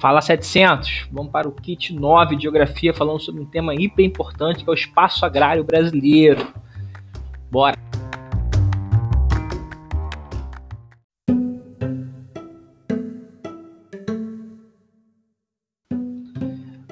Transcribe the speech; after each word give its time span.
Fala 0.00 0.20
700, 0.20 1.08
vamos 1.10 1.32
para 1.32 1.48
o 1.48 1.52
kit 1.52 1.92
9 1.92 2.36
de 2.36 2.42
geografia 2.42 2.94
falando 2.94 3.18
sobre 3.18 3.42
um 3.42 3.46
tema 3.46 3.74
hiper 3.74 4.04
importante 4.04 4.62
que 4.62 4.70
é 4.70 4.72
o 4.72 4.74
espaço 4.74 5.26
agrário 5.26 5.64
brasileiro. 5.64 6.52
Bora! 7.50 7.76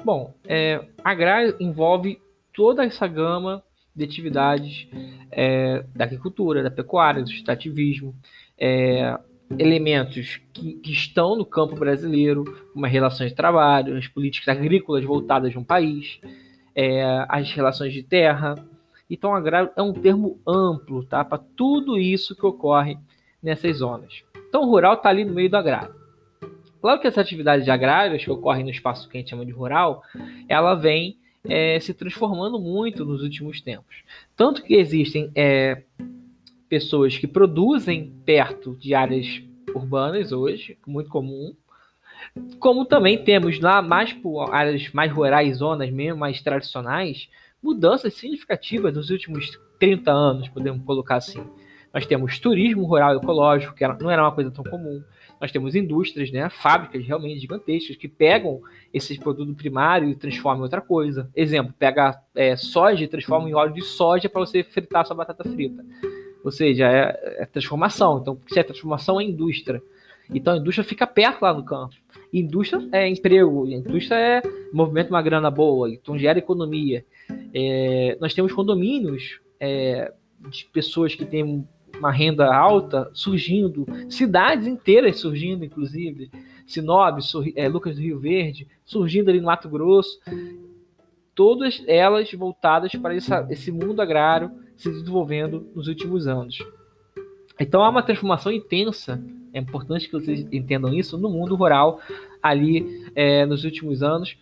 Bom, 0.03 0.33
é, 0.45 0.85
agrário 1.01 1.55
envolve 1.61 2.19
toda 2.53 2.83
essa 2.83 3.07
gama 3.07 3.63
de 3.95 4.03
atividades 4.03 4.85
é, 5.31 5.85
da 5.95 6.03
agricultura, 6.03 6.61
da 6.61 6.69
pecuária, 6.69 7.23
do 7.23 7.31
extrativismo, 7.31 8.13
é, 8.57 9.17
elementos 9.57 10.39
que, 10.53 10.73
que, 10.73 10.91
estão 10.91 11.35
no 11.35 11.45
campo 11.45 11.75
brasileiro, 11.75 12.43
como 12.73 12.85
as 12.85 12.91
relações 12.91 13.31
de 13.31 13.35
trabalho, 13.35 13.97
as 13.97 14.07
políticas 14.07 14.55
agrícolas 14.55 15.03
voltadas 15.03 15.51
de 15.51 15.57
um 15.57 15.63
país, 15.63 16.19
é, 16.75 17.25
as 17.29 17.51
relações 17.51 17.93
de 17.93 18.03
terra. 18.03 18.55
Então, 19.09 19.33
agrário 19.33 19.69
é 19.75 19.81
um 19.81 19.93
termo 19.93 20.39
amplo 20.45 21.03
tá, 21.05 21.23
para 21.23 21.37
tudo 21.55 21.97
isso 21.97 22.35
que 22.35 22.45
ocorre 22.45 22.97
nessas 23.41 23.77
zonas. 23.77 24.23
Então, 24.49 24.63
o 24.63 24.69
rural 24.69 24.95
está 24.95 25.09
ali 25.09 25.23
no 25.23 25.33
meio 25.33 25.49
do 25.49 25.57
agrário. 25.57 25.95
Claro 26.81 27.01
que 27.01 27.07
essa 27.07 27.21
atividade 27.21 27.69
agrárias 27.69 28.23
que 28.23 28.31
ocorre 28.31 28.63
no 28.63 28.69
espaço 28.69 29.09
que 29.09 29.17
a 29.17 29.19
gente 29.19 29.29
chama 29.29 29.45
de 29.45 29.51
rural, 29.51 30.03
ela 30.47 30.75
vem 30.75 31.17
é, 31.43 31.79
se 31.79 31.93
transformando 31.93 32.59
muito 32.59 33.05
nos 33.05 33.23
últimos 33.23 33.61
tempos. 33.61 34.03
Tanto 34.35 34.61
que 34.63 34.75
existem 34.75 35.31
é, 35.35 35.83
pessoas 36.69 37.17
que 37.17 37.27
produzem 37.27 38.13
perto 38.25 38.75
de 38.75 38.93
áreas 38.93 39.41
urbanas 39.73 40.31
hoje, 40.31 40.77
muito 40.85 41.09
comum, 41.09 41.55
como 42.59 42.85
também 42.85 43.23
temos 43.23 43.59
lá 43.59 43.81
mais 43.81 44.13
por 44.13 44.53
áreas 44.53 44.91
mais 44.91 45.11
rurais, 45.11 45.57
zonas 45.57 45.89
mesmo 45.91 46.19
mais 46.19 46.41
tradicionais, 46.41 47.29
mudanças 47.61 48.13
significativas 48.13 48.93
nos 48.93 49.09
últimos 49.09 49.59
30 49.79 50.11
anos, 50.11 50.49
podemos 50.49 50.83
colocar 50.83 51.15
assim. 51.15 51.43
Nós 51.93 52.05
temos 52.05 52.37
turismo 52.37 52.85
rural 52.85 53.15
ecológico, 53.15 53.73
que 53.73 53.87
não 53.87 54.11
era 54.11 54.21
uma 54.21 54.31
coisa 54.31 54.51
tão 54.51 54.63
comum. 54.63 55.01
Nós 55.39 55.51
temos 55.51 55.75
indústrias, 55.75 56.31
né, 56.31 56.49
fábricas 56.49 57.05
realmente 57.05 57.39
gigantescas 57.39 57.95
que 57.95 58.07
pegam 58.07 58.61
esse 58.93 59.17
produto 59.19 59.53
primário 59.55 60.09
e 60.09 60.15
transformam 60.15 60.59
em 60.59 60.63
outra 60.63 60.81
coisa. 60.81 61.29
Exemplo, 61.35 61.73
pega 61.77 62.19
é, 62.35 62.55
soja 62.55 63.03
e 63.03 63.07
transforma 63.07 63.49
em 63.49 63.53
óleo 63.53 63.73
de 63.73 63.81
soja 63.81 64.27
para 64.27 64.41
você 64.41 64.63
fritar 64.63 65.05
sua 65.05 65.15
batata 65.15 65.43
frita. 65.43 65.83
Ou 66.47 66.51
seja, 66.51 66.85
é, 66.89 67.41
é 67.41 67.45
transformação. 67.45 68.19
Então, 68.21 68.39
se 68.47 68.57
é 68.57 68.63
transformação, 68.63 69.19
é 69.19 69.23
indústria. 69.25 69.83
Então, 70.33 70.53
a 70.53 70.57
indústria 70.57 70.85
fica 70.85 71.05
perto 71.05 71.41
lá 71.41 71.53
no 71.53 71.61
campo. 71.61 71.93
Indústria 72.31 72.87
é 72.93 73.05
emprego, 73.05 73.67
indústria 73.67 74.15
é 74.15 74.41
movimento 74.71 75.09
uma 75.09 75.21
grana 75.21 75.51
boa, 75.51 75.89
então 75.89 76.17
gera 76.17 76.39
economia. 76.39 77.05
É, 77.53 78.17
nós 78.21 78.33
temos 78.33 78.53
condomínios 78.53 79.41
é, 79.59 80.13
de 80.49 80.65
pessoas 80.71 81.15
que 81.15 81.25
têm 81.25 81.67
uma 81.99 82.11
renda 82.11 82.53
alta 82.55 83.09
surgindo, 83.13 83.85
cidades 84.09 84.67
inteiras 84.67 85.19
surgindo, 85.19 85.65
inclusive, 85.65 86.31
Sinop, 86.65 87.19
é, 87.57 87.67
Lucas 87.67 87.95
do 87.95 88.01
Rio 88.01 88.19
Verde, 88.19 88.69
surgindo 88.85 89.29
ali 89.29 89.41
no 89.41 89.47
Mato 89.47 89.67
Grosso, 89.67 90.17
todas 91.35 91.83
elas 91.87 92.31
voltadas 92.31 92.93
para 92.93 93.15
essa, 93.15 93.45
esse 93.49 93.69
mundo 93.69 94.01
agrário 94.01 94.65
se 94.77 94.89
desenvolvendo 94.89 95.67
nos 95.75 95.87
últimos 95.87 96.27
anos. 96.27 96.59
Então 97.59 97.83
há 97.83 97.89
uma 97.89 98.03
transformação 98.03 98.51
intensa, 98.51 99.21
é 99.53 99.59
importante 99.59 100.07
que 100.07 100.13
vocês 100.13 100.47
entendam 100.51 100.93
isso, 100.93 101.17
no 101.17 101.29
mundo 101.29 101.55
rural 101.55 101.99
ali 102.41 103.09
é, 103.15 103.45
nos 103.45 103.63
últimos 103.63 104.03
anos 104.03 104.37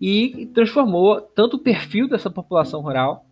e 0.00 0.50
transformou 0.54 1.20
tanto 1.20 1.56
o 1.56 1.60
perfil 1.60 2.08
dessa 2.08 2.30
população 2.30 2.80
rural 2.80 3.26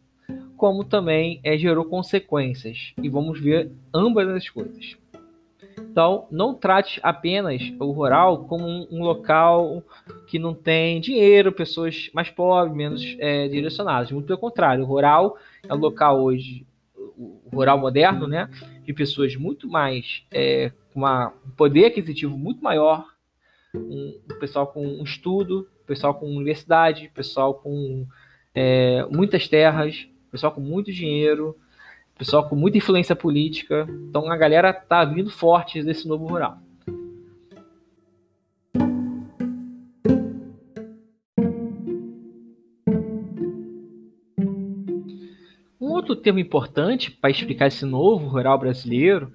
como 0.57 0.85
também 0.85 1.41
é, 1.43 1.57
gerou 1.57 1.87
consequências. 1.87 2.93
E 3.03 3.09
vamos 3.09 3.41
ver 3.41 3.73
ambas 3.95 4.29
as 4.29 4.49
coisas. 4.51 4.95
Então, 5.91 6.29
não 6.31 6.55
trate 6.55 7.01
apenas 7.03 7.61
o 7.81 7.91
rural 7.91 8.45
como 8.45 8.65
um, 8.65 8.87
um 8.93 9.03
local 9.03 9.83
que 10.29 10.39
não 10.39 10.55
tem 10.55 11.01
dinheiro, 11.01 11.51
pessoas 11.51 12.09
mais 12.15 12.31
pobres, 12.31 12.77
menos 12.77 13.17
é, 13.19 13.49
direcionadas. 13.49 14.13
Muito 14.13 14.27
pelo 14.27 14.39
contrário, 14.39 14.85
o 14.85 14.87
rural 14.87 15.37
é 15.69 15.75
um 15.75 15.79
local 15.79 16.23
hoje, 16.23 16.65
o 16.97 17.41
rural 17.53 17.77
moderno, 17.77 18.29
né, 18.29 18.49
de 18.85 18.93
pessoas 18.93 19.35
muito 19.35 19.69
mais 19.69 20.23
é, 20.31 20.71
com 20.95 21.05
um 21.05 21.51
poder 21.57 21.87
aquisitivo 21.87 22.39
muito 22.39 22.63
maior, 22.63 23.05
um, 23.75 24.17
um 24.31 24.39
pessoal 24.39 24.69
com 24.69 24.87
um 24.87 25.03
estudo, 25.03 25.69
pessoal 25.89 26.15
com 26.15 26.27
universidade, 26.27 27.11
pessoal 27.13 27.55
com 27.55 28.07
é, 28.55 29.05
muitas 29.11 29.49
terras, 29.49 30.07
pessoal 30.31 30.53
com 30.53 30.61
muito 30.61 30.93
dinheiro, 30.93 31.57
pessoal 32.21 32.47
com 32.47 32.55
muita 32.55 32.77
influência 32.77 33.17
política. 33.17 33.89
Então 34.11 34.31
a 34.31 34.37
galera 34.37 34.75
tá 34.75 35.03
vindo 35.07 35.31
forte 35.31 35.83
desse 35.83 36.07
novo 36.07 36.27
rural. 36.27 36.59
Um 45.81 45.93
outro 45.93 46.15
tema 46.15 46.39
importante 46.39 47.11
para 47.11 47.31
explicar 47.31 47.69
esse 47.69 47.87
novo 47.87 48.29
rural 48.29 48.59
brasileiro 48.59 49.33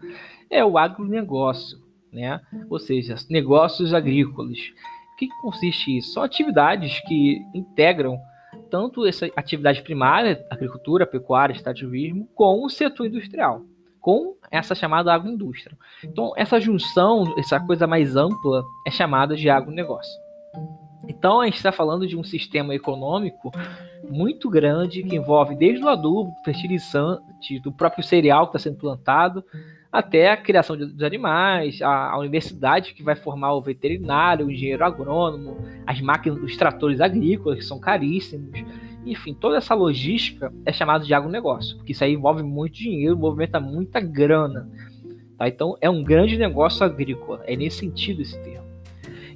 é 0.48 0.64
o 0.64 0.78
agronegócio, 0.78 1.80
né? 2.14 2.40
ou 2.70 2.78
seja, 2.78 3.16
negócios 3.28 3.96
agrícolas. 3.96 4.60
O 5.12 5.18
que 5.18 5.28
consiste 5.42 5.98
isso? 5.98 6.14
São 6.14 6.22
atividades 6.22 7.00
que 7.08 7.42
integram 7.56 8.20
tanto 8.76 9.08
essa 9.08 9.32
atividade 9.38 9.82
primária, 9.82 10.46
agricultura, 10.50 11.08
pecuária, 11.08 11.54
extrativismo, 11.54 12.28
com 12.36 12.62
o 12.62 12.70
setor 12.70 13.08
industrial, 13.08 13.62
com 14.02 14.36
essa 14.52 14.76
chamada 14.76 15.14
agroindústria. 15.14 15.78
Então, 16.04 16.34
essa 16.36 16.60
junção, 16.60 17.34
essa 17.38 17.58
coisa 17.58 17.88
mais 17.88 18.18
ampla, 18.18 18.66
é 18.86 18.92
chamada 18.92 19.34
de 19.34 19.50
agronegócio. 19.50 20.12
Então, 21.08 21.40
a 21.40 21.46
gente 21.46 21.56
está 21.56 21.72
falando 21.72 22.06
de 22.06 22.18
um 22.18 22.24
sistema 22.26 22.76
econômico 22.76 23.50
muito 24.10 24.50
grande 24.50 25.04
que 25.04 25.16
envolve 25.16 25.56
desde 25.56 25.82
o 25.82 25.88
adubo, 25.88 26.34
fertilizante, 26.44 27.58
do 27.64 27.72
próprio 27.72 28.04
cereal 28.04 28.48
que 28.48 28.58
está 28.58 28.70
sendo 28.70 28.78
plantado, 28.78 29.42
até 29.96 30.30
a 30.30 30.36
criação 30.36 30.76
dos 30.76 31.02
animais, 31.02 31.82
a, 31.82 32.12
a, 32.12 32.20
universidade 32.20 32.94
que 32.94 33.02
vai 33.02 33.16
formar 33.16 33.54
o 33.54 33.62
veterinário, 33.62 34.46
o 34.46 34.52
engenheiro 34.52 34.84
agrônomo, 34.84 35.58
as 35.88 36.02
máquinas 36.02 36.38
dos 36.38 36.58
tratores 36.58 37.00
agrícolas, 37.00 37.60
que 37.60 37.66
são 37.66 37.80
caríssimos. 37.80 38.52
Enfim, 39.06 39.34
toda 39.34 39.56
essa 39.56 39.74
logística 39.74 40.52
é 40.66 40.74
chamada 40.74 41.06
de 41.06 41.14
agronegócio, 41.14 41.78
porque 41.78 41.94
isso 41.94 42.04
aí 42.04 42.12
envolve 42.12 42.44
muito 42.44 42.74
dinheiro, 42.74 43.18
movimenta 43.18 43.58
muita 43.58 44.02
grana. 44.02 44.70
Tá? 45.38 45.48
Então, 45.48 45.78
é 45.80 45.90
um 45.90 46.04
grande 46.04 46.38
negócio 46.38 46.86
agrícola, 46.86 47.42
é 47.46 47.56
nesse 47.56 47.78
sentido 47.78 48.22
esse 48.22 48.38
termo. 48.44 48.66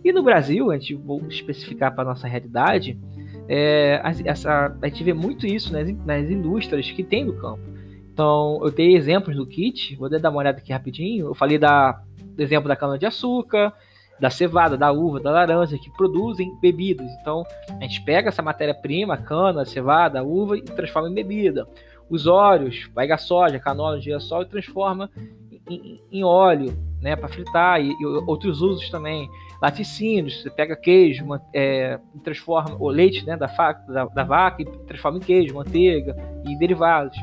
E 0.04 0.12
no 0.12 0.22
Brasil, 0.24 0.72
a 0.72 0.78
gente 0.78 0.94
vou 0.94 1.26
especificar 1.30 1.96
para 1.96 2.04
a 2.04 2.08
nossa 2.08 2.28
realidade, 2.28 3.00
é, 3.48 4.02
essa, 4.26 4.78
a 4.82 4.88
gente 4.90 5.06
vê 5.06 5.14
muito 5.14 5.48
isso 5.48 5.72
nas, 5.72 5.90
nas 6.06 6.30
indústrias 6.30 6.92
que 6.92 7.04
tem 7.04 7.24
no 7.24 7.34
campo. 7.34 7.79
Então, 8.20 8.60
eu 8.62 8.70
dei 8.70 8.98
exemplos 8.98 9.34
no 9.34 9.46
kit, 9.46 9.96
vou 9.96 10.10
dar 10.10 10.30
uma 10.30 10.40
olhada 10.40 10.58
aqui 10.58 10.74
rapidinho. 10.74 11.28
Eu 11.28 11.34
falei 11.34 11.58
da, 11.58 12.02
do 12.36 12.44
exemplo 12.44 12.68
da 12.68 12.76
cana-de-açúcar, 12.76 13.72
da 14.20 14.30
cevada, 14.30 14.76
da 14.76 14.92
uva, 14.92 15.22
da 15.22 15.32
laranja, 15.32 15.78
que 15.78 15.90
produzem 15.94 16.54
bebidas. 16.60 17.10
Então, 17.22 17.46
a 17.70 17.82
gente 17.82 18.02
pega 18.02 18.28
essa 18.28 18.42
matéria-prima, 18.42 19.16
cana, 19.16 19.64
cevada, 19.64 20.22
uva, 20.22 20.58
e 20.58 20.62
transforma 20.64 21.10
em 21.10 21.14
bebida. 21.14 21.66
Os 22.10 22.28
óleos, 22.28 22.90
pega 22.94 23.18
soja, 23.18 23.58
canola, 23.58 24.02
girassol 24.02 24.42
e 24.42 24.48
transforma 24.48 25.10
em, 25.70 26.02
em 26.12 26.22
óleo, 26.22 26.78
né, 27.02 27.16
para 27.16 27.30
fritar, 27.30 27.80
e, 27.80 27.90
e, 27.90 28.06
outros 28.06 28.62
usos 28.62 28.90
também. 28.90 29.30
Laticínios, 29.62 30.42
você 30.42 30.50
pega 30.50 30.76
queijo, 30.76 31.26
é, 31.56 31.98
transforma 32.22 32.76
o 32.78 32.90
leite 32.90 33.26
né, 33.26 33.38
da, 33.38 33.48
da, 33.48 34.06
da 34.08 34.24
vaca 34.26 34.62
e 34.62 34.66
transforma 34.66 35.20
em 35.20 35.22
queijo, 35.22 35.56
manteiga 35.56 36.18
e 36.46 36.60
derivados 36.60 37.18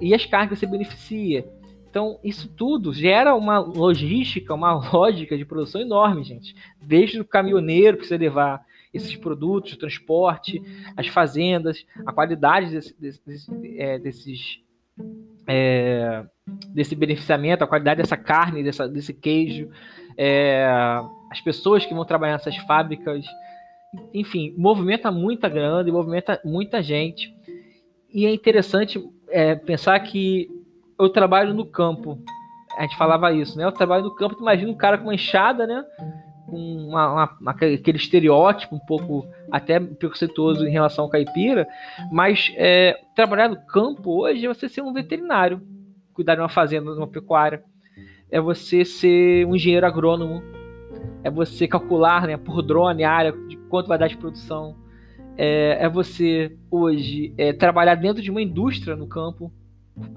e 0.00 0.14
as 0.14 0.24
cargas 0.24 0.58
você 0.58 0.66
beneficia. 0.66 1.46
Então, 1.90 2.20
isso 2.22 2.48
tudo 2.48 2.92
gera 2.92 3.34
uma 3.34 3.58
logística, 3.58 4.54
uma 4.54 4.72
lógica 4.92 5.36
de 5.36 5.44
produção 5.44 5.80
enorme, 5.80 6.22
gente. 6.22 6.54
Desde 6.80 7.20
o 7.20 7.24
caminhoneiro 7.24 7.96
que 7.96 8.00
precisa 8.00 8.20
levar 8.20 8.62
esses 8.92 9.14
produtos, 9.16 9.72
o 9.72 9.78
transporte, 9.78 10.62
as 10.96 11.06
fazendas, 11.08 11.84
a 12.06 12.12
qualidade 12.12 12.70
desse, 12.70 13.00
desse, 13.00 13.50
é, 13.76 13.98
desses, 13.98 14.60
é, 15.46 16.24
desse 16.68 16.94
beneficiamento, 16.94 17.64
a 17.64 17.66
qualidade 17.66 18.02
dessa 18.02 18.16
carne, 18.16 18.62
dessa, 18.62 18.88
desse 18.88 19.12
queijo, 19.12 19.70
é, 20.16 20.66
as 21.30 21.40
pessoas 21.40 21.84
que 21.84 21.94
vão 21.94 22.04
trabalhar 22.04 22.34
nessas 22.34 22.56
fábricas, 22.56 23.24
enfim, 24.12 24.54
movimenta 24.56 25.10
muita 25.10 25.48
grana, 25.48 25.90
movimenta 25.90 26.40
muita 26.44 26.82
gente. 26.82 27.34
E 28.12 28.26
é 28.26 28.32
interessante 28.32 28.98
é, 29.30 29.54
pensar 29.54 29.98
que 30.00 30.48
eu 30.98 31.08
trabalho 31.08 31.54
no 31.54 31.64
campo. 31.64 32.18
A 32.76 32.82
gente 32.82 32.96
falava 32.96 33.32
isso, 33.32 33.56
né? 33.56 33.64
Eu 33.64 33.72
trabalho 33.72 34.04
no 34.04 34.14
campo, 34.14 34.36
tu 34.36 34.42
imagina 34.42 34.70
um 34.70 34.76
cara 34.76 34.98
com 34.98 35.04
uma 35.04 35.14
enxada, 35.14 35.66
né? 35.66 35.84
uma, 36.50 37.30
uma, 37.40 37.50
aquele 37.50 37.98
estereótipo 37.98 38.74
um 38.74 38.78
pouco 38.78 39.26
até 39.50 39.78
preconceituoso 39.78 40.66
em 40.66 40.70
relação 40.70 41.04
ao 41.04 41.10
caipira, 41.10 41.66
mas 42.10 42.52
é, 42.56 42.98
trabalhar 43.14 43.48
no 43.48 43.56
campo 43.66 44.22
hoje 44.22 44.46
é 44.46 44.48
você 44.48 44.68
ser 44.68 44.82
um 44.82 44.92
veterinário, 44.92 45.60
cuidar 46.14 46.34
de 46.34 46.40
uma 46.40 46.48
fazenda, 46.48 46.92
de 46.92 46.98
uma 46.98 47.06
pecuária, 47.06 47.62
é 48.30 48.40
você 48.40 48.84
ser 48.84 49.46
um 49.46 49.54
engenheiro 49.54 49.86
agrônomo, 49.86 50.42
é 51.22 51.30
você 51.30 51.68
calcular 51.68 52.26
né, 52.26 52.36
por 52.36 52.62
drone 52.62 53.04
a 53.04 53.12
área 53.12 53.32
de 53.32 53.56
quanto 53.68 53.88
vai 53.88 53.98
dar 53.98 54.08
de 54.08 54.16
produção, 54.16 54.76
é, 55.38 55.84
é 55.84 55.88
você 55.88 56.56
hoje 56.68 57.32
é, 57.38 57.52
trabalhar 57.52 57.94
dentro 57.94 58.20
de 58.20 58.30
uma 58.30 58.42
indústria 58.42 58.96
no 58.96 59.06
campo, 59.06 59.52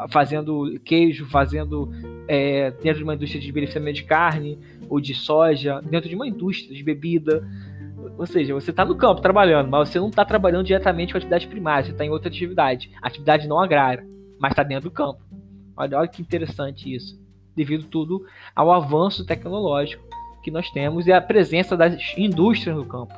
fazendo 0.10 0.80
queijo, 0.84 1.28
fazendo 1.28 1.92
é, 2.28 2.72
dentro 2.72 2.98
de 2.98 3.04
uma 3.04 3.14
indústria 3.14 3.40
de 3.40 3.52
beneficiamento 3.52 3.98
de 3.98 4.04
carne 4.04 4.58
ou 4.90 5.00
de 5.00 5.14
soja, 5.14 5.80
dentro 5.82 6.10
de 6.10 6.16
uma 6.16 6.28
indústria 6.28 6.76
de 6.76 6.84
bebida. 6.84 7.48
Ou 8.18 8.26
seja, 8.26 8.54
você 8.54 8.72
está 8.72 8.84
no 8.84 8.96
campo 8.96 9.22
trabalhando, 9.22 9.70
mas 9.70 9.90
você 9.90 10.00
não 10.00 10.10
está 10.10 10.26
trabalhando 10.26 10.66
diretamente 10.66 11.14
com 11.14 11.18
a 11.18 11.20
atividade 11.20 11.48
primária, 11.48 11.86
você 11.86 11.92
está 11.92 12.04
em 12.04 12.10
outra 12.10 12.30
atividade, 12.30 12.92
atividade 13.02 13.48
não 13.48 13.60
agrária, 13.60 14.06
mas 14.40 14.52
está 14.52 14.64
dentro 14.64 14.90
do 14.90 14.94
campo. 14.94 15.22
Olha, 15.78 16.00
olha 16.00 16.08
que 16.08 16.22
interessante 16.22 16.94
isso, 16.94 17.20
devido 17.56 17.86
tudo 17.86 18.26
ao 18.56 18.72
avanço 18.72 19.26
tecnológico 19.26 20.04
que 20.44 20.50
nós 20.50 20.70
temos 20.72 21.06
e 21.06 21.12
a 21.12 21.22
presença 21.22 21.78
das 21.78 21.96
indústrias 22.18 22.76
no 22.76 22.86
campo. 22.86 23.14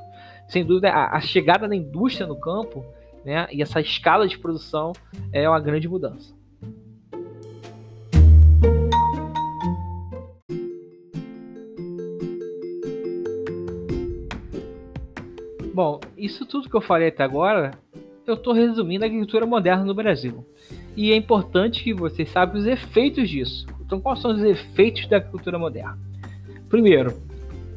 Sem 0.53 0.63
dúvida, 0.63 0.91
a, 0.91 1.17
a 1.17 1.19
chegada 1.19 1.67
da 1.67 1.75
indústria 1.75 2.27
no 2.27 2.35
campo 2.35 2.85
né, 3.25 3.47
e 3.51 3.63
essa 3.63 3.81
escala 3.81 4.27
de 4.27 4.37
produção 4.37 4.93
é 5.31 5.49
uma 5.49 5.59
grande 5.59 5.89
mudança. 5.89 6.31
Bom, 15.73 15.99
isso 16.15 16.45
tudo 16.45 16.69
que 16.69 16.75
eu 16.75 16.81
falei 16.81 17.07
até 17.07 17.23
agora, 17.23 17.71
eu 18.27 18.35
estou 18.35 18.53
resumindo 18.53 19.03
a 19.03 19.07
agricultura 19.07 19.47
moderna 19.47 19.83
no 19.83 19.95
Brasil. 19.95 20.45
E 20.95 21.11
é 21.11 21.15
importante 21.15 21.83
que 21.83 21.95
vocês 21.95 22.29
saibam 22.29 22.57
os 22.57 22.67
efeitos 22.67 23.27
disso. 23.27 23.65
Então, 23.81 23.99
quais 23.99 24.21
são 24.21 24.29
os 24.29 24.43
efeitos 24.43 25.07
da 25.07 25.17
agricultura 25.17 25.57
moderna? 25.57 25.97
Primeiro, 26.69 27.19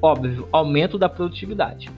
óbvio, 0.03 0.47
aumento 0.53 0.99
da 0.99 1.09
produtividade. 1.09 1.91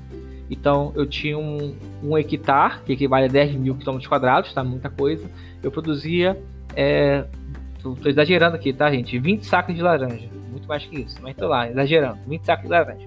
Então, 0.51 0.93
eu 0.95 1.07
tinha 1.07 1.39
um, 1.39 1.75
um 2.03 2.17
hectare, 2.17 2.81
que 2.85 2.93
equivale 2.93 3.27
a 3.27 3.29
10 3.29 3.55
mil 3.57 3.75
quilômetros 3.75 4.09
quadrados, 4.09 4.53
tá? 4.53 4.65
Muita 4.65 4.89
coisa. 4.89 5.29
Eu 5.63 5.71
produzia, 5.71 6.41
é, 6.75 7.25
tô, 7.83 7.95
tô, 7.95 8.09
exagerando 8.09 8.57
aqui, 8.57 8.73
tá, 8.73 8.91
gente? 8.91 9.19
20 9.19 9.45
sacos 9.45 9.75
de 9.75 9.83
laranja. 9.83 10.29
Muito 10.51 10.67
mais 10.67 10.85
que 10.85 11.01
isso, 11.01 11.19
mas 11.23 11.37
tô 11.37 11.49
lá, 11.49 11.69
exagerando. 11.69 12.19
20 12.27 12.45
sacos 12.45 12.65
de 12.65 12.71
laranja. 12.71 13.07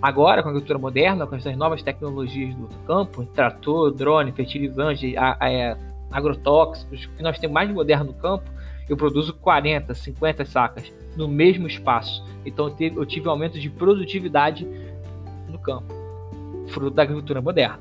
Agora, 0.00 0.42
com 0.42 0.48
a 0.48 0.52
agricultura 0.52 0.78
moderna, 0.78 1.26
com 1.26 1.36
essas 1.36 1.56
novas 1.56 1.82
tecnologias 1.82 2.54
do 2.54 2.68
campo, 2.86 3.24
trator, 3.26 3.92
drone, 3.92 4.32
fertilizante, 4.32 5.14
a, 5.16 5.36
a, 5.38 5.50
é, 5.50 5.76
agrotóxicos, 6.10 7.06
que 7.06 7.22
nós 7.22 7.38
temos 7.38 7.52
mais 7.52 7.68
de 7.68 7.74
moderno 7.74 8.06
no 8.06 8.14
campo, 8.14 8.44
eu 8.88 8.96
produzo 8.96 9.34
40, 9.34 9.94
50 9.94 10.44
sacas 10.44 10.92
no 11.16 11.28
mesmo 11.28 11.66
espaço. 11.66 12.24
Então 12.44 12.68
eu 12.68 12.74
tive, 12.74 12.96
eu 12.96 13.06
tive 13.06 13.28
um 13.28 13.30
aumento 13.30 13.58
de 13.60 13.68
produtividade 13.68 14.66
no 15.48 15.58
campo, 15.58 15.92
fruto 16.70 16.96
da 16.96 17.02
agricultura 17.02 17.40
moderna. 17.40 17.78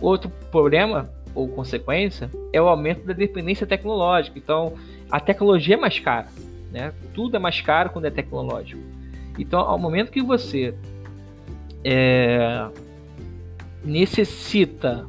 Outro 0.00 0.30
problema 0.50 1.08
ou 1.34 1.48
consequência 1.48 2.30
é 2.52 2.60
o 2.60 2.68
aumento 2.68 3.04
da 3.06 3.12
dependência 3.12 3.66
tecnológica. 3.66 4.38
Então 4.38 4.74
a 5.10 5.20
tecnologia 5.20 5.74
é 5.74 5.78
mais 5.78 5.98
cara, 5.98 6.26
né? 6.70 6.92
Tudo 7.12 7.36
é 7.36 7.38
mais 7.38 7.60
caro 7.60 7.90
quando 7.90 8.06
é 8.06 8.10
tecnológico. 8.10 8.80
Então 9.38 9.60
ao 9.60 9.78
momento 9.78 10.10
que 10.10 10.22
você 10.22 10.74
é, 11.84 12.66
necessita 13.84 15.06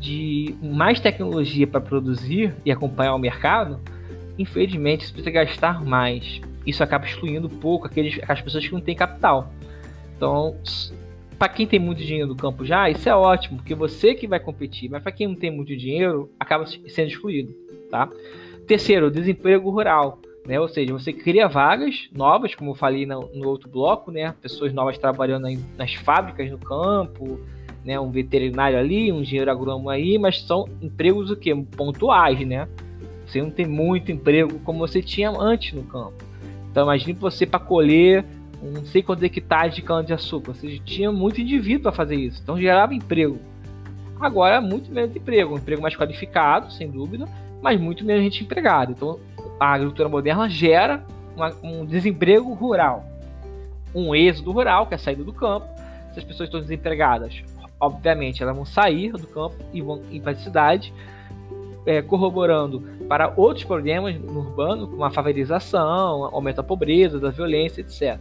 de 0.00 0.54
mais 0.62 0.98
tecnologia 0.98 1.66
para 1.66 1.80
produzir 1.80 2.54
e 2.64 2.72
acompanhar 2.72 3.14
o 3.14 3.18
mercado, 3.18 3.78
infelizmente 4.38 5.06
você 5.06 5.12
precisa 5.12 5.30
gastar 5.30 5.84
mais. 5.84 6.40
Isso 6.66 6.82
acaba 6.82 7.04
excluindo 7.04 7.48
pouco 7.48 7.86
aqueles, 7.86 8.14
aquelas 8.22 8.40
pessoas 8.40 8.66
que 8.66 8.72
não 8.72 8.80
têm 8.80 8.94
capital. 8.94 9.52
Então, 10.16 10.56
para 11.40 11.48
quem 11.48 11.66
tem 11.66 11.80
muito 11.80 12.04
dinheiro 12.04 12.28
no 12.28 12.36
campo 12.36 12.66
já, 12.66 12.90
isso 12.90 13.08
é 13.08 13.16
ótimo, 13.16 13.56
porque 13.56 13.74
você 13.74 14.14
que 14.14 14.26
vai 14.26 14.38
competir, 14.38 14.90
mas 14.90 15.02
para 15.02 15.10
quem 15.10 15.26
não 15.26 15.34
tem 15.34 15.50
muito 15.50 15.74
dinheiro, 15.74 16.30
acaba 16.38 16.66
sendo 16.66 17.08
excluído, 17.08 17.54
tá? 17.90 18.10
Terceiro, 18.66 19.10
desemprego 19.10 19.70
rural. 19.70 20.18
Né? 20.46 20.60
Ou 20.60 20.68
seja, 20.68 20.92
você 20.92 21.14
cria 21.14 21.48
vagas 21.48 22.10
novas, 22.12 22.54
como 22.54 22.72
eu 22.72 22.74
falei 22.74 23.06
no, 23.06 23.30
no 23.32 23.48
outro 23.48 23.70
bloco, 23.70 24.10
né? 24.10 24.34
Pessoas 24.42 24.74
novas 24.74 24.98
trabalhando 24.98 25.48
nas 25.78 25.94
fábricas, 25.94 26.50
no 26.50 26.58
campo, 26.58 27.40
né? 27.82 27.98
Um 27.98 28.10
veterinário 28.10 28.78
ali, 28.78 29.10
um 29.10 29.22
engenheiro 29.22 29.50
agrônomo 29.50 29.88
aí, 29.88 30.18
mas 30.18 30.42
são 30.42 30.68
empregos 30.82 31.30
o 31.30 31.36
quê? 31.36 31.54
Pontuais, 31.74 32.46
né? 32.46 32.68
Você 33.24 33.40
não 33.40 33.50
tem 33.50 33.66
muito 33.66 34.12
emprego 34.12 34.58
como 34.58 34.78
você 34.78 35.00
tinha 35.00 35.30
antes 35.30 35.72
no 35.72 35.84
campo. 35.84 36.22
Então 36.70 36.84
imagine 36.84 37.14
você 37.14 37.46
para 37.46 37.60
colher 37.60 38.26
não 38.62 38.84
sei 38.84 39.02
quantos 39.02 39.24
hectares 39.24 39.74
de 39.74 39.82
cana 39.82 40.04
de 40.04 40.12
açúcar. 40.12 40.52
Você 40.52 40.78
tinha 40.80 41.10
muito 41.10 41.40
indivíduo 41.40 41.84
para 41.84 41.92
fazer 41.92 42.16
isso. 42.16 42.40
Então 42.42 42.58
gerava 42.58 42.94
emprego. 42.94 43.38
Agora 44.20 44.60
muito 44.60 44.92
menos 44.92 45.16
emprego, 45.16 45.54
um 45.54 45.58
emprego 45.58 45.80
mais 45.80 45.96
qualificado, 45.96 46.70
sem 46.72 46.90
dúvida, 46.90 47.26
mas 47.62 47.80
muito 47.80 48.04
menos 48.04 48.22
gente 48.22 48.44
empregada. 48.44 48.92
Então 48.92 49.18
a 49.58 49.72
agricultura 49.72 50.08
moderna 50.08 50.48
gera 50.48 51.02
uma, 51.34 51.54
um 51.62 51.86
desemprego 51.86 52.52
rural, 52.52 53.04
um 53.94 54.14
êxodo 54.14 54.52
rural, 54.52 54.86
que 54.86 54.94
é 54.94 54.96
a 54.96 54.98
saída 54.98 55.24
do 55.24 55.32
campo. 55.32 55.66
Se 56.12 56.18
as 56.18 56.24
pessoas 56.24 56.48
estão 56.48 56.60
desempregadas, 56.60 57.42
obviamente 57.78 58.42
elas 58.42 58.54
vão 58.54 58.66
sair 58.66 59.12
do 59.12 59.26
campo 59.26 59.56
e 59.72 59.80
vão 59.80 60.02
ir 60.10 60.20
para 60.20 60.32
a 60.32 60.36
cidade, 60.36 60.92
é, 61.86 62.02
corroborando 62.02 62.82
para 63.08 63.32
outros 63.36 63.64
problemas 63.64 64.14
no 64.20 64.40
urbano, 64.40 64.86
como 64.86 65.02
a 65.02 65.10
favelização, 65.10 66.24
aumento 66.26 66.56
da 66.56 66.62
pobreza, 66.62 67.18
da 67.18 67.30
violência, 67.30 67.80
etc. 67.80 68.20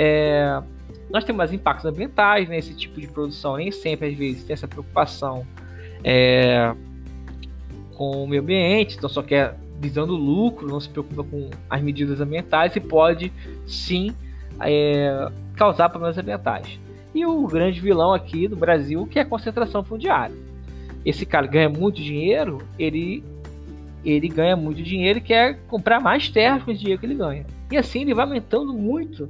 É, 0.00 0.62
nós 1.10 1.24
temos 1.24 1.38
mais 1.38 1.52
impactos 1.52 1.84
ambientais 1.84 2.48
nesse 2.48 2.70
né, 2.70 2.76
tipo 2.76 3.00
de 3.00 3.08
produção, 3.08 3.56
nem 3.56 3.72
sempre 3.72 4.06
às 4.08 4.14
vezes 4.14 4.44
tem 4.44 4.54
essa 4.54 4.68
preocupação 4.68 5.44
é, 6.04 6.72
com 7.96 8.22
o 8.22 8.28
meio 8.28 8.40
ambiente, 8.40 8.96
então 8.96 9.08
só 9.08 9.22
quer 9.22 9.56
visando 9.80 10.14
lucro, 10.14 10.68
não 10.68 10.80
se 10.80 10.88
preocupa 10.88 11.24
com 11.24 11.50
as 11.68 11.82
medidas 11.82 12.20
ambientais 12.20 12.76
e 12.76 12.80
pode 12.80 13.32
sim 13.66 14.14
é, 14.60 15.28
causar 15.56 15.88
problemas 15.88 16.16
ambientais. 16.16 16.78
E 17.12 17.26
o 17.26 17.46
grande 17.48 17.80
vilão 17.80 18.12
aqui 18.12 18.46
do 18.46 18.54
Brasil, 18.54 19.04
que 19.06 19.18
é 19.18 19.22
a 19.22 19.24
concentração 19.24 19.82
fundiária. 19.82 20.36
Esse 21.04 21.26
cara 21.26 21.46
ganha 21.46 21.68
muito 21.68 22.00
dinheiro, 22.00 22.58
ele, 22.78 23.24
ele 24.04 24.28
ganha 24.28 24.54
muito 24.54 24.80
dinheiro 24.80 25.18
e 25.18 25.22
quer 25.22 25.58
comprar 25.66 26.00
mais 26.00 26.28
terras 26.28 26.62
com 26.62 26.70
esse 26.70 26.80
dinheiro 26.80 27.00
que 27.00 27.06
ele 27.06 27.14
ganha. 27.14 27.44
E 27.70 27.76
assim 27.76 28.02
ele 28.02 28.14
vai 28.14 28.24
aumentando 28.24 28.72
muito 28.72 29.28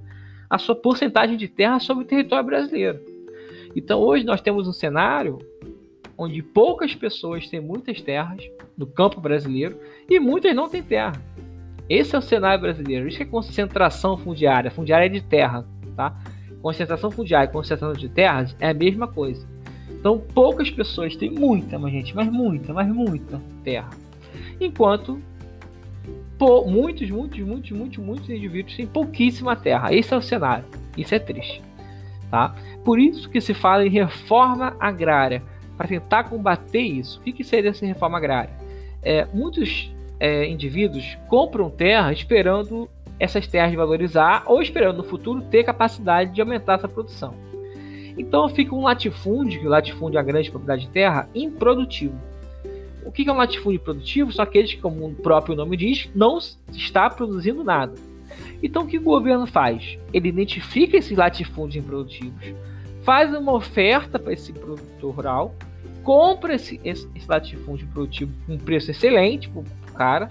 a 0.49 0.59
sua 0.59 0.75
porcentagem 0.75 1.37
de 1.37 1.49
terra 1.49 1.79
sobre 1.79 2.05
o 2.05 2.07
território 2.07 2.45
brasileiro. 2.45 3.01
Então 3.75 4.01
hoje 4.01 4.25
nós 4.25 4.41
temos 4.41 4.67
um 4.67 4.73
cenário 4.73 5.39
onde 6.17 6.43
poucas 6.43 6.95
pessoas 6.95 7.49
têm 7.49 7.61
muitas 7.61 8.01
terras 8.01 8.43
no 8.77 8.87
campo 8.87 9.21
brasileiro 9.21 9.79
e 10.09 10.19
muitas 10.19 10.55
não 10.55 10.69
têm 10.69 10.83
terra. 10.83 11.21
Esse 11.89 12.15
é 12.15 12.19
o 12.19 12.23
cenário 12.23 12.61
brasileiro. 12.61 13.09
Isso 13.09 13.23
é 13.23 13.25
concentração 13.25 14.17
fundiária. 14.17 14.71
Fundiária 14.71 15.07
é 15.07 15.09
de 15.09 15.23
terra, 15.23 15.67
tá? 15.97 16.15
Concentração 16.61 17.11
fundiária 17.11 17.49
e 17.49 17.53
concentração 17.53 17.93
de 17.95 18.09
terras 18.09 18.55
é 18.61 18.69
a 18.69 18.75
mesma 18.75 19.07
coisa. 19.07 19.47
Então, 19.91 20.19
poucas 20.19 20.71
pessoas 20.71 21.17
têm 21.17 21.31
muita, 21.31 21.79
mas 21.79 21.93
gente, 21.93 22.15
mas 22.15 22.31
muita, 22.31 22.73
mas 22.73 22.89
muita 22.89 23.41
terra. 23.65 23.91
Enquanto 24.61 25.21
muitos, 26.67 27.11
muitos, 27.11 27.41
muitos, 27.41 27.71
muitos, 27.71 27.99
muitos 27.99 28.31
indivíduos 28.31 28.77
têm 28.77 28.87
pouquíssima 28.87 29.57
terra. 29.57 29.93
Esse 29.93 30.15
é 30.15 30.17
o 30.17 30.23
cenário. 30.23 30.65
Isso 30.97 31.15
é 31.15 31.19
triste, 31.19 31.63
tá? 32.31 32.55
Por 32.85 32.99
isso 32.99 33.29
que 33.29 33.41
se 33.41 33.55
fala 33.55 33.87
em 33.87 33.91
reforma 33.91 34.77
agrária 34.79 35.43
para 35.77 35.89
tentar 35.89 36.25
combater 36.25 36.83
isso. 36.83 37.21
O 37.21 37.23
que, 37.23 37.33
que 37.33 37.45
seria 37.45 37.71
essa 37.71 37.87
reforma 37.87 38.19
agrária? 38.19 38.51
É, 39.03 39.27
muitos 39.33 39.93
é, 40.19 40.47
indivíduos 40.47 41.17
compram 41.29 41.71
terra 41.71 42.13
esperando 42.13 42.89
essas 43.19 43.47
terras 43.47 43.75
valorizar 43.75 44.45
ou 44.47 44.63
esperando 44.63 44.99
no 44.99 45.05
futuro 45.05 45.43
ter 45.43 45.65
capacidade 45.65 46.33
de 46.33 46.41
aumentar 46.41 46.75
essa 46.75 46.89
produção. 46.89 47.35
Então 48.17 48.49
fica 48.49 48.75
um 48.75 48.83
latifúndio, 48.83 49.61
que 49.61 49.67
o 49.67 49.71
latifúndio 49.71 50.19
é 50.19 50.21
a 50.21 50.25
grande 50.25 50.51
propriedade 50.51 50.87
de 50.87 50.91
terra, 50.91 51.29
improdutivo. 51.35 52.19
O 53.05 53.13
que 53.13 53.29
é 53.29 53.33
um 53.33 53.37
latifúndio 53.37 53.81
produtivo? 53.81 54.33
São 54.33 54.43
aqueles 54.43 54.75
que, 54.75 54.81
como 54.81 55.07
o 55.07 55.15
próprio 55.15 55.57
nome 55.57 55.77
diz, 55.77 56.11
não 56.15 56.39
está 56.73 57.09
produzindo 57.09 57.65
nada. 57.65 57.95
Então 58.63 58.83
o 58.83 58.87
que 58.87 58.99
o 58.99 59.03
governo 59.03 59.47
faz? 59.47 59.99
Ele 60.13 60.29
identifica 60.29 60.97
esses 60.97 61.17
latifúndios 61.17 61.85
improdutivos, 61.85 62.55
faz 63.03 63.33
uma 63.35 63.53
oferta 63.53 64.19
para 64.19 64.33
esse 64.33 64.53
produtor 64.53 65.15
rural 65.15 65.55
compra 66.09 66.55
esse, 66.55 66.81
esse, 66.83 67.07
esse 67.15 67.29
latifúndio 67.29 67.87
produtivo 67.89 68.33
com 68.47 68.55
um 68.55 68.59
preço 68.59 68.91
excelente 68.91 69.47
pro, 69.51 69.63
pro 69.63 69.93
cara. 69.93 70.31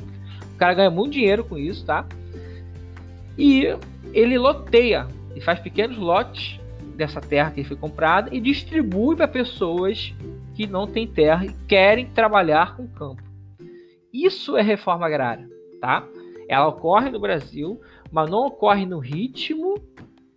O 0.56 0.58
cara 0.58 0.74
ganha 0.74 0.90
muito 0.90 1.14
dinheiro 1.14 1.44
com 1.44 1.56
isso, 1.56 1.86
tá? 1.86 2.04
E 3.38 3.78
ele 4.12 4.40
loteia 4.40 5.06
e 5.36 5.40
faz 5.40 5.60
pequenos 5.60 5.96
lotes 5.96 6.60
dessa 6.96 7.22
terra 7.22 7.52
que 7.52 7.64
foi 7.64 7.78
comprada 7.78 8.36
e 8.36 8.40
distribui 8.40 9.16
para 9.16 9.28
pessoas 9.28 10.16
que 10.58 10.66
não 10.66 10.88
têm 10.88 11.06
terra 11.06 11.46
e 11.46 11.54
querem 11.68 12.08
trabalhar 12.08 12.76
com 12.76 12.88
campo. 12.88 13.22
Isso 14.12 14.58
é 14.58 14.64
reforma 14.64 15.06
agrária, 15.06 15.48
tá? 15.80 16.04
Ela 16.50 16.68
ocorre 16.68 17.12
no 17.12 17.20
Brasil, 17.20 17.80
mas 18.12 18.28
não 18.28 18.48
ocorre 18.48 18.84
no 18.84 18.98
ritmo 18.98 19.76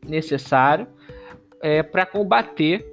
necessário 0.06 0.86
é, 1.62 1.82
para 1.82 2.04
combater 2.04 2.84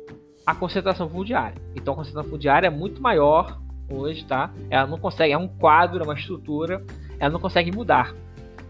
a 0.45 0.55
concentração 0.55 1.09
fundiária. 1.09 1.61
Então 1.75 1.95
a 1.95 1.97
concentração 1.97 2.31
fundiária 2.31 2.67
é 2.67 2.69
muito 2.69 3.01
maior 3.01 3.59
hoje, 3.89 4.23
tá? 4.23 4.53
Ela 4.69 4.87
não 4.87 4.97
consegue, 4.97 5.33
é 5.33 5.37
um 5.37 5.49
quadro, 5.49 5.99
é 6.01 6.03
uma 6.05 6.13
estrutura, 6.13 6.81
ela 7.19 7.29
não 7.29 7.41
consegue 7.41 7.75
mudar. 7.75 8.15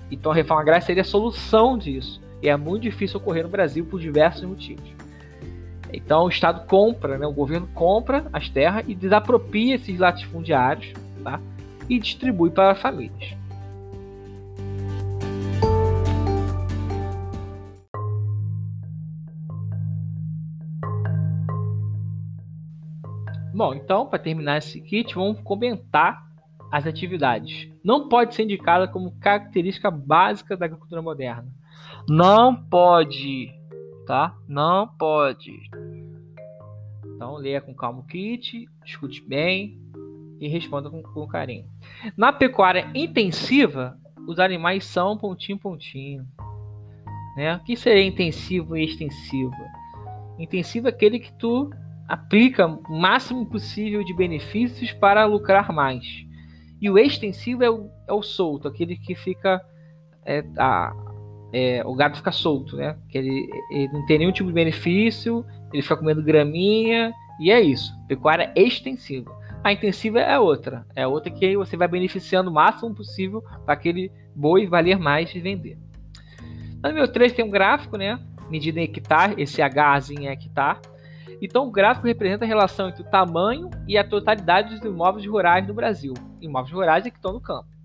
Então 0.10 0.32
a 0.32 0.36
reforma 0.36 0.64
agrária 0.64 0.84
seria 0.84 1.04
a 1.04 1.06
solução 1.06 1.78
disso. 1.78 2.20
E 2.42 2.50
é 2.50 2.58
muito 2.58 2.82
difícil 2.82 3.20
ocorrer 3.20 3.44
no 3.44 3.50
Brasil 3.50 3.86
por 3.86 4.00
diversos 4.00 4.44
motivos. 4.44 4.98
Então 5.92 6.26
o 6.26 6.30
Estado 6.30 6.66
compra, 6.68 7.18
né, 7.18 7.26
o 7.26 7.34
governo 7.34 7.68
compra 7.74 8.26
as 8.34 8.50
terras 8.50 8.84
e 8.88 8.94
desapropria 8.94 9.76
esses 9.76 9.98
latifundiários 10.00 10.94
tá, 11.24 11.40
e 11.90 12.00
distribui 12.00 12.50
para 12.50 12.72
as 12.72 12.82
famílias. 12.82 13.38
Bom, 23.58 23.74
então, 23.74 24.06
para 24.06 24.20
terminar 24.20 24.60
esse 24.60 24.80
kit, 24.80 25.16
vamos 25.16 25.42
comentar 25.42 26.28
as 26.72 26.86
atividades. 26.86 27.68
Não 27.84 28.08
pode 28.08 28.36
ser 28.36 28.44
indicada 28.44 28.88
como 28.88 29.18
característica 29.20 29.90
básica 29.90 30.56
da 30.56 30.66
agricultura 30.66 31.02
moderna. 31.02 31.48
Não 32.08 32.56
pode, 32.56 33.52
tá? 34.08 34.34
Não 34.48 34.88
pode. 34.88 35.52
Então, 37.14 37.36
leia 37.36 37.60
com 37.60 37.76
calma 37.76 38.00
o 38.00 38.04
kit, 38.04 38.68
escute 38.86 39.22
bem 39.22 39.78
e 40.40 40.48
responda 40.48 40.90
com, 40.90 41.04
com 41.04 41.28
carinho. 41.28 41.68
Na 42.16 42.32
pecuária 42.32 42.90
intensiva, 42.96 44.00
os 44.28 44.40
animais 44.40 44.86
são 44.86 45.18
pontinho 45.18 45.60
pontinho. 45.60 46.26
Né? 47.36 47.56
O 47.56 47.64
que 47.64 47.76
seria 47.76 48.04
intensivo 48.04 48.78
e 48.78 48.86
extensivo? 48.86 49.52
Intensivo 50.40 50.88
é 50.88 50.90
aquele 50.90 51.20
que 51.20 51.34
tu 51.34 51.70
aplica 52.08 52.66
o 52.66 52.98
máximo 52.98 53.46
possível 53.46 54.04
de 54.04 54.16
benefícios 54.16 54.94
para 54.94 55.26
lucrar 55.26 55.74
mais. 55.74 56.06
E 56.80 56.90
o 56.90 56.98
extensivo 56.98 57.64
é 57.64 57.70
o, 57.70 57.90
é 58.08 58.14
o 58.14 58.22
solto, 58.22 58.68
aquele 58.68 58.96
que 58.96 59.16
fica. 59.16 59.60
É, 60.24 60.44
a, 60.58 60.94
é, 61.54 61.82
o 61.86 61.96
gado 61.96 62.18
fica 62.18 62.32
solto, 62.32 62.76
né? 62.76 62.98
Que 63.10 63.18
ele, 63.18 63.50
ele 63.72 63.88
não 63.94 64.06
tem 64.06 64.20
nenhum 64.20 64.32
tipo 64.32 64.48
de 64.48 64.54
benefício, 64.54 65.46
ele 65.74 65.82
fica 65.82 65.98
comendo 65.98 66.24
graminha, 66.24 67.14
e 67.40 67.52
é 67.52 67.62
isso. 67.62 67.94
Pecuária 68.08 68.52
extensiva. 68.56 69.36
A 69.64 69.72
intensiva 69.72 70.20
é 70.20 70.40
outra. 70.40 70.86
É 70.96 71.06
outra 71.06 71.32
que 71.32 71.56
você 71.58 71.76
vai 71.76 71.88
beneficiando 71.88 72.50
o 72.50 72.54
máximo 72.54 72.94
possível 72.94 73.42
para 73.66 73.74
aquele 73.74 74.12
boi 74.36 74.68
valer 74.68 74.98
mais 74.98 75.34
e 75.34 75.40
vender. 75.40 75.78
No 76.82 76.90
número 76.90 77.08
3 77.08 77.34
tem 77.34 77.44
um 77.44 77.50
gráfico, 77.50 77.98
né? 77.98 78.20
Medida 78.50 78.80
em 78.80 78.84
hectare, 78.84 79.42
esse 79.42 79.62
H 79.62 80.00
em 80.12 80.28
hectare. 80.28 80.80
Então, 81.42 81.68
o 81.68 81.72
gráfico 81.72 82.08
representa 82.08 82.46
a 82.46 82.48
relação 82.48 82.90
entre 82.90 83.04
o 83.04 83.10
tamanho 83.10 83.70
e 83.88 83.98
a 83.98 84.04
totalidade 84.04 84.76
dos 84.76 84.84
imóveis 84.84 85.26
rurais 85.28 85.68
no 85.68 85.74
Brasil. 85.74 86.14
Imóveis 86.42 86.74
rurais 86.74 87.06
é 87.06 87.10
que 87.10 87.18
estão 87.18 87.34
no 87.34 87.42
campo. 87.42 87.77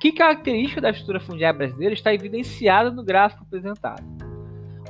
Que 0.00 0.12
característica 0.12 0.80
da 0.80 0.90
estrutura 0.90 1.20
fundiária 1.20 1.56
brasileira 1.56 1.94
está 1.94 2.12
evidenciada 2.12 2.90
no 2.90 3.02
gráfico 3.02 3.42
apresentado? 3.42 4.04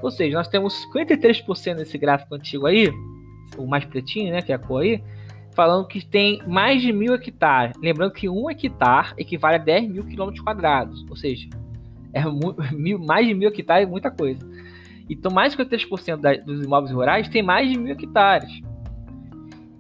Ou 0.03 0.11
seja, 0.11 0.37
nós 0.37 0.49
temos 0.49 0.87
53% 0.93 1.77
desse 1.77 1.97
gráfico 1.97 2.35
antigo 2.35 2.67
aí, 2.67 2.91
o 3.57 3.67
mais 3.67 3.85
pretinho, 3.85 4.33
né, 4.33 4.43
que 4.43 4.53
é 4.53 4.57
a 4.57 4.59
cor 4.59 4.83
aí, 4.83 5.03
falando 5.55 5.87
que 5.87 6.05
tem 6.05 6.43
mais 6.47 6.83
de 6.83 6.93
mil 6.93 7.15
hectares. 7.15 7.77
Lembrando 7.81 8.13
que 8.13 8.29
um 8.29 8.51
hectare 8.51 9.15
equivale 9.17 9.57
a 9.57 9.59
10 9.59 9.89
mil 9.89 10.05
quilômetros 10.05 10.45
quadrados. 10.45 11.07
Ou 11.09 11.17
seja, 11.17 11.49
é 12.13 12.23
mil, 12.75 12.99
mais 12.99 13.27
de 13.27 13.35
mil 13.35 13.49
hectares 13.49 13.87
é 13.87 13.91
muita 13.91 14.11
coisa. 14.11 14.41
Então, 15.09 15.33
mais 15.33 15.57
de 15.57 15.65
53% 15.65 16.17
da, 16.17 16.35
dos 16.35 16.65
imóveis 16.65 16.93
rurais 16.93 17.29
tem 17.29 17.43
mais 17.43 17.71
de 17.71 17.79
mil 17.79 17.93
hectares. 17.93 18.61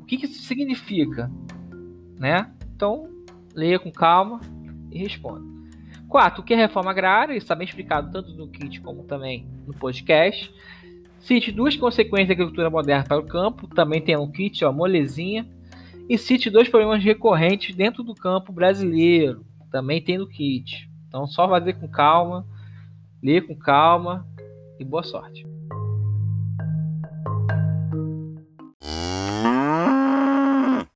O 0.00 0.04
que, 0.06 0.16
que 0.16 0.26
isso 0.26 0.42
significa? 0.44 1.30
Né? 2.18 2.48
Então, 2.74 3.08
leia 3.54 3.78
com 3.78 3.90
calma 3.90 4.40
e 4.96 5.02
responda. 5.02 5.44
4. 6.08 6.40
O 6.40 6.44
que 6.44 6.54
é 6.54 6.56
reforma 6.56 6.90
agrária? 6.90 7.32
Isso 7.32 7.44
está 7.44 7.54
bem 7.54 7.66
explicado 7.66 8.10
tanto 8.10 8.32
no 8.32 8.48
kit 8.48 8.80
como 8.80 9.04
também 9.04 9.46
no 9.66 9.74
podcast. 9.74 10.52
Cite 11.18 11.50
duas 11.50 11.76
consequências 11.76 12.28
da 12.28 12.34
agricultura 12.34 12.70
moderna 12.70 13.04
para 13.04 13.18
o 13.18 13.26
campo. 13.26 13.66
Também 13.66 14.00
tem 14.00 14.16
um 14.16 14.30
kit, 14.30 14.64
ó, 14.64 14.72
molezinha. 14.72 15.46
E 16.08 16.16
cite 16.16 16.48
dois 16.48 16.68
problemas 16.68 17.02
recorrentes 17.02 17.74
dentro 17.74 18.02
do 18.02 18.14
campo 18.14 18.52
brasileiro. 18.52 19.44
Também 19.70 20.00
tem 20.00 20.18
no 20.18 20.28
kit. 20.28 20.88
Então, 21.08 21.26
só 21.26 21.48
fazer 21.48 21.74
com 21.74 21.88
calma, 21.88 22.46
ler 23.22 23.46
com 23.46 23.56
calma 23.56 24.26
e 24.78 24.84
boa 24.84 25.02
sorte. 25.02 25.55